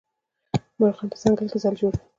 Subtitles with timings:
[0.79, 1.99] مرغان په ځنګل کې ځالې جوړوي.